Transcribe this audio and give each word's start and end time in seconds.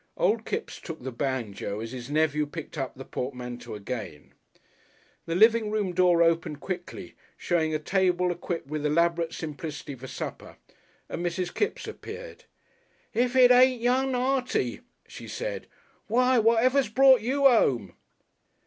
Old 0.17 0.45
Kipps 0.45 0.81
took 0.81 1.03
the 1.03 1.11
banjo 1.11 1.79
as 1.79 1.91
his 1.91 2.09
nephew 2.09 2.47
picked 2.47 2.75
up 2.75 2.95
the 2.95 3.05
portmanteau 3.05 3.75
again. 3.75 4.33
The 5.27 5.35
living 5.35 5.69
room 5.69 5.93
door 5.93 6.23
opened 6.23 6.59
quickly, 6.59 7.13
showing 7.37 7.75
a 7.75 7.77
table 7.77 8.31
equipped 8.31 8.65
with 8.65 8.83
elaborate 8.83 9.31
simplicity 9.31 9.93
for 9.93 10.07
supper, 10.07 10.57
and 11.07 11.23
Mrs. 11.23 11.53
Kipps 11.53 11.87
appeared. 11.87 12.45
"If 13.13 13.35
it 13.35 13.51
ain't 13.51 13.79
young 13.79 14.15
Artie," 14.15 14.79
she 15.07 15.27
said. 15.27 15.67
"Why! 16.07 16.39
Whatever's 16.39 16.89
brought 16.89 17.21
you 17.21 17.45
'ome?" 17.45 17.93